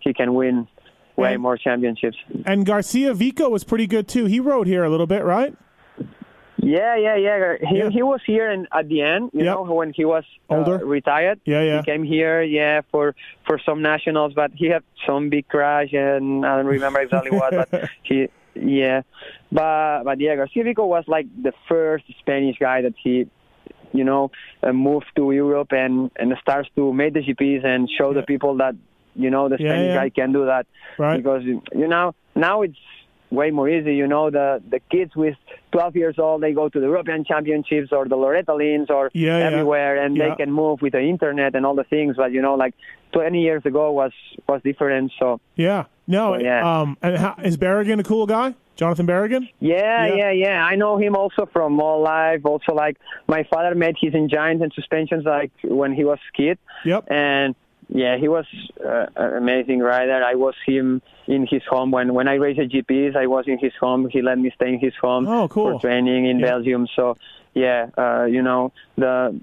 [0.00, 0.68] he can win
[1.16, 2.16] way And- more championships.
[2.46, 4.26] And Garcia Vico was pretty good too.
[4.26, 5.52] He rode here a little bit, right?
[6.62, 7.54] Yeah, yeah, yeah.
[7.70, 7.88] He Yeah.
[7.90, 9.54] he was here and at the end, you Yep.
[9.54, 10.78] know, when he was uh, Older?
[10.84, 11.40] retired.
[11.44, 11.76] Yeah, yeah.
[11.78, 13.14] He came here, yeah, for
[13.46, 17.54] for some nationals, but he had some big crash, and I don't remember exactly what.
[17.54, 17.68] But
[18.02, 19.02] he, yeah,
[19.52, 23.26] but but yeah, Garcia Vico was like the first Spanish guy that he,
[23.92, 24.30] you know,
[24.62, 28.56] uh, moved to Europe and and starts to make the GPs and show the people
[28.56, 28.74] that
[29.14, 30.00] you know the Yeah, Spanish yeah.
[30.02, 30.66] guy can do that
[30.98, 31.16] Right.
[31.16, 32.78] because you know now it's
[33.30, 33.94] way more easy.
[33.94, 35.36] You know, the the kids with
[35.72, 39.38] 12 years old, they go to the European Championships or the Loretta Lynn's or Yeah,
[39.38, 39.46] yeah.
[39.46, 40.30] everywhere, and Yeah.
[40.30, 42.16] they can move with the internet and all the things.
[42.16, 42.74] But you know, like
[43.12, 44.12] 20 years ago was
[44.48, 45.12] was different.
[45.18, 45.84] So Yeah.
[46.06, 46.34] No.
[46.38, 46.80] So, yeah.
[46.80, 46.96] Um.
[47.02, 48.54] And how, is Barragan a cool guy?
[48.76, 49.48] Jonathan Barragan?
[49.58, 50.14] yeah, Yeah.
[50.14, 52.42] yeah, yeah, I know him also from all life.
[52.44, 56.36] Also, like my father met his in Giants and suspensions like when he was a
[56.36, 56.58] kid.
[56.84, 57.04] Yep.
[57.10, 57.56] and
[57.88, 58.44] yeah, he was
[58.84, 60.22] uh, an amazing rider.
[60.22, 63.16] I was him in his home when when I raced at GPs.
[63.16, 64.08] I was in his home.
[64.10, 65.78] He let me stay in his home Oh, cool.
[65.78, 66.46] for training in Yeah.
[66.46, 66.86] Belgium.
[66.94, 67.16] So
[67.54, 69.40] yeah, uh, you know the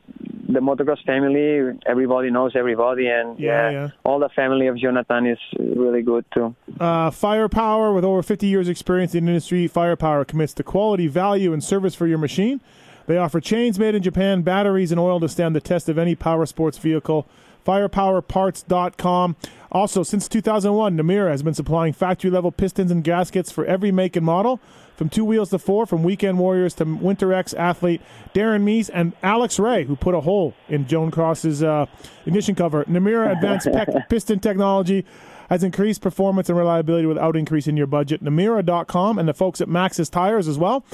[0.47, 1.77] the motocross family.
[1.85, 3.89] Everybody knows everybody, and Yeah, yeah, yeah.
[4.03, 6.55] all the family of Jonathan is really good too.
[6.79, 11.51] Uh, Firepower, with over 50 years' experience in the industry, Firepower commits to quality, value,
[11.51, 12.61] and service for your machine.
[13.07, 16.15] They offer chains made in Japan, batteries, and oil to stand the test of any
[16.15, 17.27] power sports vehicle.
[17.65, 19.35] FirepowerParts.com.
[19.71, 24.15] Also, since 2001, Namura has been supplying factory level pistons and gaskets for every make
[24.15, 24.61] and model,
[24.95, 28.01] from two wheels to four, from Weekend Warriors to Winter X athlete
[28.33, 31.87] Darren Meese and Alex Ray, who put a hole in Joan Cros's uh,
[32.25, 32.85] ignition cover.
[32.85, 35.05] Namura Advanced Pec- Piston Technology
[35.49, 38.23] has increased performance and reliability without increasing your budget.
[38.23, 40.85] Namura.com and the folks at Maxxis Tires as well.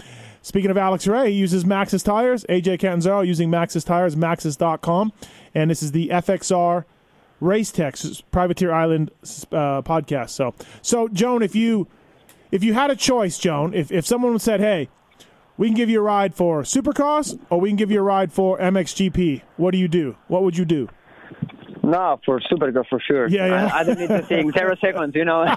[0.41, 2.43] Speaking of Alex Ray, he uses Maxxis Tires.
[2.49, 5.13] AJ Catanzaro using Maxxis Tires, Maxxis.com.
[5.53, 6.85] And this is the FXR
[7.39, 9.11] Race Techs Privateer Island
[9.51, 10.29] uh, podcast.
[10.29, 11.87] So, so Joan, if you
[12.51, 14.89] if you had a choice, Joan, if if someone said, "Hey,
[15.57, 18.31] we can give you a ride for Supercross, or we can give you a ride
[18.31, 20.15] for MXGP," what do you do?
[20.27, 20.87] What would you do?
[21.83, 23.27] No, for Supercross for sure.
[23.27, 23.69] Yeah, yeah.
[23.73, 25.15] I, I don't need to think zero seconds.
[25.15, 25.53] You know, no,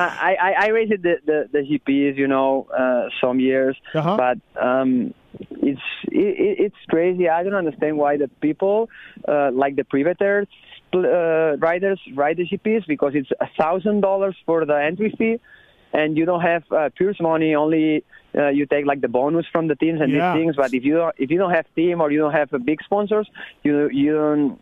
[0.00, 2.16] I, I I raced the, the the GPs.
[2.18, 4.16] You know, uh, some years, Uh-huh.
[4.18, 5.14] but um,
[5.50, 7.28] it's it, it's crazy.
[7.28, 8.88] I don't understand why the people
[9.26, 10.48] uh, like the privateers
[10.94, 15.38] uh, riders ride the GPs because it's a thousand dollars for the entry fee,
[15.92, 17.54] and you don't have uh, pure money.
[17.54, 20.32] Only uh, you take like the bonus from the teams and Yeah.
[20.34, 20.56] these things.
[20.56, 22.82] But if you don't, if you don't have team or you don't have uh, big
[22.82, 23.28] sponsors,
[23.62, 24.60] you you don't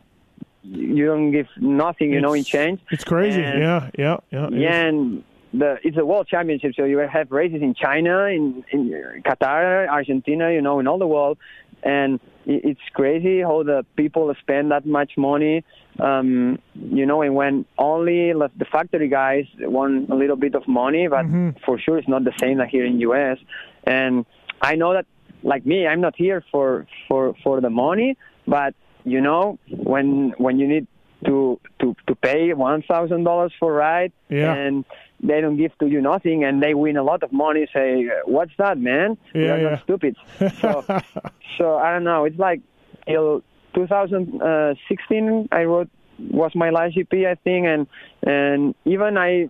[0.64, 2.10] you don't give nothing.
[2.12, 2.80] You know, in change.
[2.90, 3.40] It's crazy.
[3.42, 4.46] And- yeah, yeah, yeah.
[4.48, 4.60] it is.
[4.60, 9.22] Yeah, and the it's a world championship, so you have races in China, in, in
[9.24, 11.38] Qatar, Argentina, you know, in all the world,
[11.82, 15.64] and it's crazy how the people spend that much money,
[15.98, 21.08] um, you know, and when only the factory guys want a little bit of money,
[21.08, 21.58] but Mhm.
[21.64, 23.38] for sure it's not the same like here in U.S.
[23.84, 24.26] And
[24.62, 25.06] I know that,
[25.42, 30.58] like me, I'm not here for for for the money, but you know, when when
[30.58, 30.86] you need
[31.24, 34.54] to to to pay one thousand dollars for a ride Yeah.
[34.54, 34.84] and
[35.22, 38.52] they don't give to you nothing and they win a lot of money say what's
[38.58, 39.68] that man Yeah, we are yeah.
[39.70, 40.16] not stupid
[40.60, 40.84] so
[41.58, 42.60] so i don't know it's like
[43.06, 43.42] till
[43.74, 45.88] 2016 i wrote
[46.30, 47.86] was my last gp i think and
[48.22, 49.48] and even i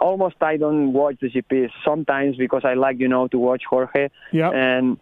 [0.00, 4.08] almost i don't watch the gps sometimes because i like you know to watch jorge
[4.32, 4.52] Yep.
[4.54, 4.98] and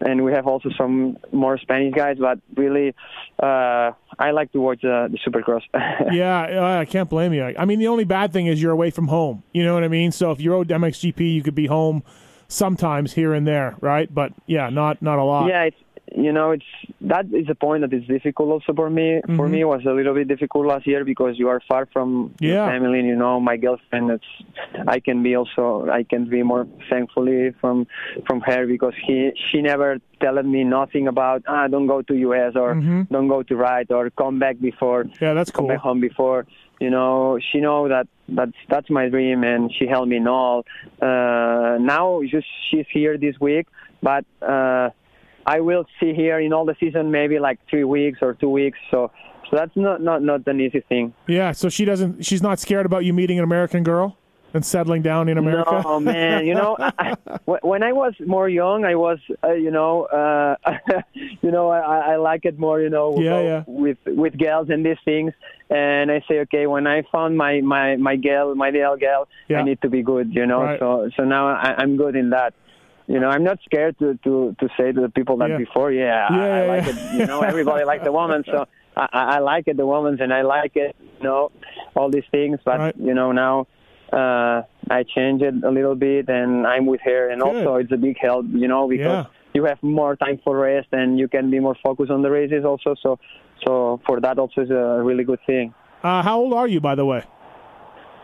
[0.00, 2.94] and we have also some more Spanish guys, but really,
[3.38, 5.62] uh, I like to watch uh, the Supercross.
[6.12, 7.54] yeah, I can't blame you.
[7.58, 9.42] I mean, the only bad thing is you're away from home.
[9.52, 10.12] You know what I mean?
[10.12, 12.02] So if you rode MXGP, you could be home
[12.48, 14.12] sometimes here and there, right?
[14.12, 15.48] But yeah, not not a lot.
[15.48, 15.76] yeah, it's
[16.16, 16.64] you know, it's
[17.02, 19.20] that is a point that is difficult also for me.
[19.36, 19.50] For Mhm.
[19.50, 22.48] me, it was a little bit difficult last year because you are far from Yeah.
[22.50, 22.98] your family.
[23.00, 24.10] And, you know, my girlfriend.
[24.10, 24.24] It's
[24.88, 27.86] I can be also I can be more thankfully from
[28.26, 32.52] from her because he she never telling me nothing about ah don't go to US
[32.56, 33.08] or Mhm.
[33.10, 35.66] don't go to ride or come back before Yeah, that's cool.
[35.66, 36.46] come back home before.
[36.80, 40.64] You know, she know that that's that's my dream, and she helped me in all.
[41.00, 43.66] Uh, now, just she's here this week,
[44.02, 44.88] but uh,
[45.56, 48.78] I will see here in all the season, maybe like three weeks or two weeks.
[48.92, 49.10] So,
[49.48, 51.12] so that's not not not an easy thing.
[51.26, 52.24] Yeah, so she doesn't.
[52.24, 54.16] She's not scared about you meeting an American girl
[54.54, 55.82] and settling down in America.
[55.84, 56.46] No, man.
[56.46, 57.14] You know, I,
[57.72, 60.56] when I was more young, I was, uh, you know, uh,
[61.14, 63.64] you know, I, I like it more, you know, Yeah, uh, yeah.
[63.66, 65.32] with with girls and these things.
[65.68, 69.58] And I say, okay, when I found my my my girl, my ideal girl, Yeah.
[69.60, 70.62] I need to be good, you know.
[70.62, 70.78] Right.
[70.78, 72.54] So so now I, I'm good in that.
[73.10, 75.58] You know, I'm not scared to to to say to the people that Yeah.
[75.64, 76.96] before, yeah, I, Yeah, I yeah, like it.
[77.18, 78.58] You know, everybody like the woman, so.
[78.96, 81.42] I, I I like it, the women's, and I like it, you know,
[81.96, 82.58] all these things.
[82.64, 82.96] But Right.
[83.08, 83.54] you know, now
[84.12, 84.56] uh,
[84.98, 87.48] I change it a little bit, and I'm with her, and Good.
[87.66, 89.54] also it's a big help, you know, because Yeah.
[89.56, 92.64] you have more time for rest, and you can be more focused on the races
[92.64, 92.90] also.
[93.04, 93.10] So,
[93.64, 95.72] so for that also is a really good thing.
[96.02, 97.22] Uh, how old are you, by the way?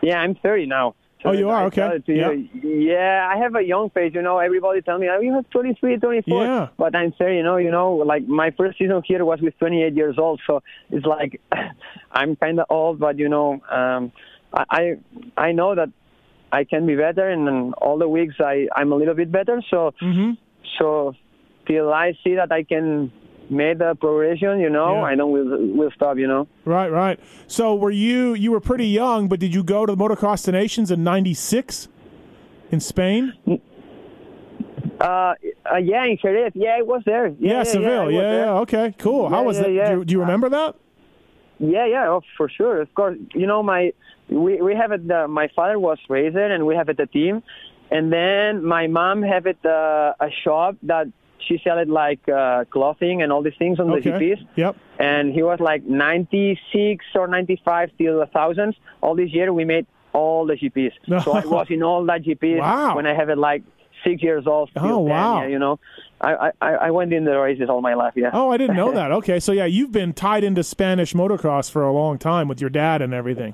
[0.01, 0.95] Yeah, I'm 30 now.
[1.23, 1.63] So Oh, you are?
[1.63, 1.81] I Okay.
[1.81, 2.49] tell it to you.
[2.91, 4.13] Yeah, I have a young face.
[4.13, 6.45] You know, everybody tell me, oh, you have 23, 24.
[6.45, 6.67] Yeah.
[6.77, 9.93] But I'm 30, you know, you know, like my first season here was with 28
[9.95, 10.41] years old.
[10.45, 11.41] So it's like
[12.11, 14.11] I'm kind of old, but, you know, um,
[14.53, 14.97] I,
[15.35, 15.89] I know that
[16.51, 19.61] I can be better, and then all the weeks I I'm a little bit better.
[19.69, 20.31] So Mm-hmm.
[20.79, 21.13] so
[21.67, 23.11] till I see that I can
[23.49, 25.03] make the progression, you know, Yeah.
[25.03, 26.47] I don't will we'll stop, you know.
[26.65, 27.19] Right, right.
[27.47, 30.51] So were you you were pretty young, but did you go to the Motocross des
[30.51, 31.87] Nations in '96
[32.71, 33.33] in Spain?
[34.99, 35.33] Uh,
[35.71, 37.27] uh yeah, in Jerez, yeah, it was there.
[37.27, 38.05] Yeah, Yeah, yeah, Seville.
[38.05, 38.45] Was Yeah, there.
[38.45, 39.29] yeah, Okay, cool.
[39.29, 39.73] How Yeah, was yeah, it?
[39.73, 39.89] yeah.
[39.91, 40.75] Do, you, do you remember that?
[41.59, 43.17] Yeah, yeah, oh, for sure, of course.
[43.33, 43.93] You know, my
[44.29, 45.09] we we have it.
[45.09, 47.41] Uh, my father was racer, and we have it a team,
[47.89, 51.07] and then my mom have it uh, a shop that
[51.39, 54.11] she sell it like uh, clothing and all these things on the Okay.
[54.11, 54.47] GPs.
[54.55, 54.75] Yep.
[54.99, 58.75] And he was like 96 or 95 till the thousands.
[59.01, 60.91] All this year we made all the GPs.
[61.23, 62.95] So I was in all that GPs Wow.
[62.95, 63.63] when I have it like
[64.03, 64.69] six years old.
[64.71, 65.79] Still Oh, then, yeah, you know,
[66.21, 68.13] I, I I went in the races all my life.
[68.15, 68.29] Yeah.
[68.33, 69.11] Oh, I didn't know that.
[69.11, 72.69] Okay, so yeah, you've been tied into Spanish motocross for a long time with your
[72.69, 73.53] dad and everything.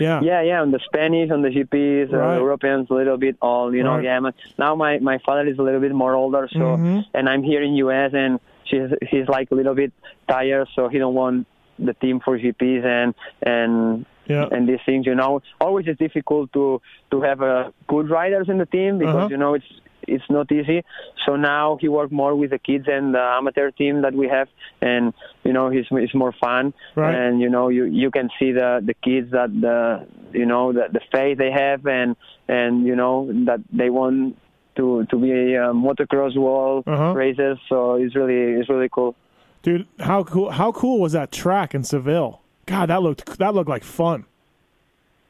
[0.00, 0.20] Yeah.
[0.22, 2.36] Yeah, yeah, on the Spanish, on the GPs, Right.
[2.36, 3.96] uh, Europeans, a little bit all, you know.
[3.96, 4.04] Right.
[4.04, 7.04] Yeah, now my my father is a little bit more older, so Mhm.
[7.14, 9.92] and I'm here in US, and she's he's like a little bit
[10.28, 11.46] tired, so he don't want
[11.78, 14.48] the team for GPs and and Yeah.
[14.54, 15.42] and these things, you know.
[15.60, 19.28] Always it's difficult to to have uh, good riders in the team because Uh-huh.
[19.34, 19.70] you know it's
[20.14, 20.84] it's not easy.
[21.26, 24.48] So now he work more with the kids and the amateur team that we have,
[24.82, 26.74] and you know he's it's more fun.
[26.96, 27.14] Right.
[27.14, 30.06] And you know you you can see the the kids that the
[30.40, 32.16] you know the the faith they have and
[32.48, 33.14] and you know
[33.48, 34.36] that they want
[34.76, 37.12] to to be a motocross world Uh-huh.
[37.14, 37.58] racers.
[37.68, 39.14] So it's really it's really cool.
[39.62, 42.40] Dude, how cool how cool was that track in Seville?
[42.66, 44.24] God, that looked that looked like fun.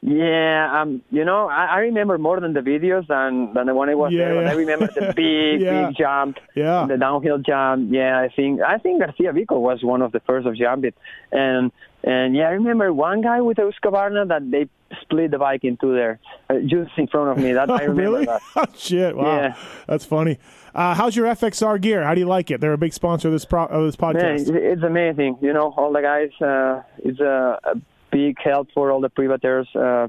[0.03, 3.87] Yeah, um, you know, I, I remember more than the videos than than the one
[3.87, 4.33] I was Yeah, there.
[4.35, 4.49] But yeah.
[4.49, 5.87] I remember the big, Yeah.
[5.87, 6.87] big jump, Yeah.
[6.89, 7.89] the downhill jump.
[7.93, 10.95] Yeah, I think I think Garcia Vico was one of the first of jump it,
[11.31, 11.71] and
[12.03, 14.67] and yeah, I remember one guy with a Husqvarna that they
[15.03, 17.53] split the bike in two there, uh, just in front of me.
[17.53, 18.25] That I remember really?
[18.25, 18.41] that.
[18.75, 19.15] Shit!
[19.15, 19.55] Wow, Yeah.
[19.87, 20.39] that's funny.
[20.73, 22.01] Uh, how's your FXR gear?
[22.01, 22.59] How do you like it?
[22.59, 24.39] They're a big sponsor of this pro- of this podcast.
[24.41, 25.37] it's, it's amazing.
[25.41, 26.31] You know, all the guys.
[26.41, 27.75] Uh, it's a, a
[28.11, 30.07] big help for all the privateurs, uh,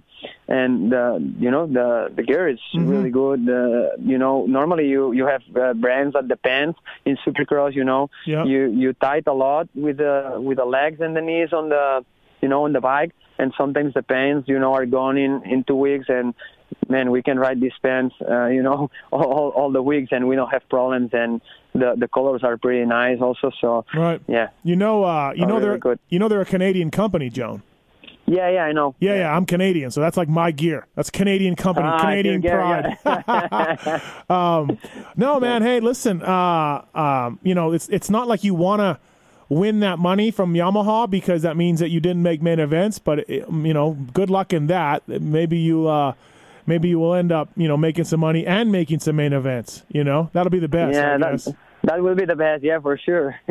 [0.48, 2.88] and uh, you know the the gear is Mm-hmm.
[2.88, 3.40] really good.
[3.48, 7.74] Uh, you know, normally you you have uh, brands that depend in Supercross.
[7.74, 8.44] You know, Yeah.
[8.44, 12.04] you you tight a lot with the with the legs and the knees on the
[12.40, 15.64] you know on the bike, and sometimes the pants you know are gone in in
[15.64, 16.34] two weeks and.
[16.88, 20.26] Man, we can ride these pants, uh, you know, all, all, all the weeks, and
[20.26, 21.10] we don't have problems.
[21.12, 21.40] And
[21.74, 23.50] the the colors are pretty nice, also.
[23.60, 24.20] So, Right.
[24.26, 25.98] yeah, You know, uh, you know really they're good.
[26.08, 27.62] you know they're a Canadian company, Joan.
[28.26, 28.94] Yeah, yeah, I know.
[29.00, 30.86] Yeah, yeah, I'm Canadian, so that's like my gear.
[30.94, 32.96] That's Canadian company, Ah, Canadian gear, pride.
[33.04, 34.00] yeah.
[34.30, 34.78] um,
[35.16, 35.62] no, man.
[35.62, 36.22] Hey, listen.
[36.22, 38.98] Uh, um, you know, it's it's not like you want to
[39.48, 42.98] win that money from Yamaha because that means that you didn't make main events.
[42.98, 45.06] But it, you know, good luck in that.
[45.08, 45.88] Maybe you.
[45.88, 46.12] Uh,
[46.64, 49.82] Maybe you will end up, you know, making some money and making some main events.
[49.88, 50.94] You know, that'll be the best.
[50.94, 52.62] yeah, I that, that will be the best.
[52.62, 53.34] Yeah, for sure.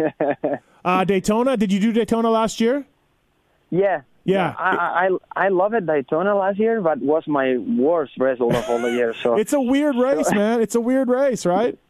[0.85, 1.57] Uh, Daytona.
[1.57, 2.85] Did you do Daytona last year?
[3.69, 4.03] yeah.
[4.23, 4.53] Yeah.
[4.57, 8.79] I, I I love it Daytona last year, but was my worst result of all
[8.79, 9.15] the years.
[9.21, 10.61] So It's a weird race, man.
[10.61, 11.77] It's a weird race, right?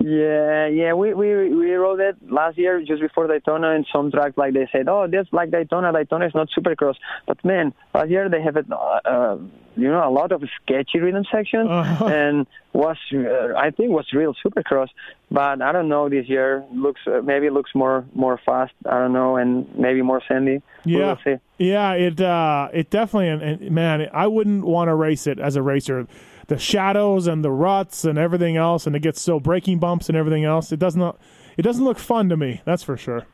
[0.00, 4.36] yeah, yeah, we we we rode it last year just before Daytona, and some tracks
[4.36, 5.92] like they said, oh, this like Daytona.
[5.92, 9.38] Daytona is not Supercross, but man, last year they have it, uh, uh,
[9.76, 12.06] you know, a lot of sketchy rhythm sections, Uh-huh.
[12.18, 14.88] and was uh, I think was real Supercross.
[15.30, 18.72] But I don't know this year looks uh, maybe looks more more fast.
[18.84, 20.60] I don't know, and maybe more sandy.
[20.84, 21.36] Yeah, see.
[21.58, 21.92] yeah.
[21.92, 25.62] It uh, it definitely and, and man, I wouldn't want to race it as a
[25.62, 26.06] racer.
[26.48, 30.16] The shadows and the ruts and everything else, and it gets so braking bumps and
[30.16, 30.72] everything else.
[30.72, 31.18] It does not.
[31.56, 32.60] It doesn't look fun to me.
[32.64, 33.26] That's for sure.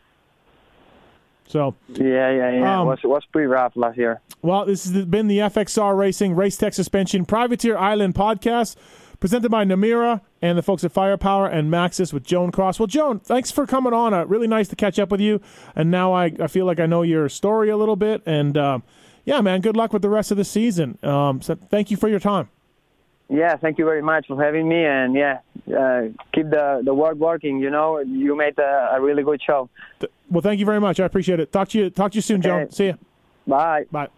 [1.49, 2.81] So, Yeah, yeah, yeah.
[2.81, 4.21] Um, it was was pretty rough last year.
[4.43, 8.77] well, this has been the FXR Racing Race Tech Suspension Privateer Island podcast,
[9.19, 12.79] presented by Namura and the folks at Firepower and Maxxis with Joan Cros.
[12.79, 14.15] Well, Joan, thanks for coming on.
[14.15, 15.41] Uh, really nice to catch up with you.
[15.75, 18.23] And now I, I feel like I know your story a little bit.
[18.27, 18.85] And um,
[19.25, 20.99] yeah, man, good luck with the rest of the season.
[21.03, 22.49] Um, so thank you for your time.
[23.31, 25.39] Yeah, thank you very much for having me, and yeah,
[25.69, 27.61] uh, keep the the work working.
[27.61, 29.71] You know, you made a, a really good show.
[30.29, 30.99] Well, thank you very much.
[30.99, 31.53] I appreciate it.
[31.53, 31.91] Talk to you.
[31.91, 32.45] Talk to you soon.
[32.45, 32.67] Okay.
[32.71, 32.99] See you.
[33.47, 33.85] Bye.
[33.93, 34.09] Bye.